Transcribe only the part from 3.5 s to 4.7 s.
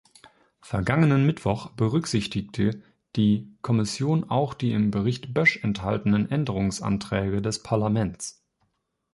Kommission auch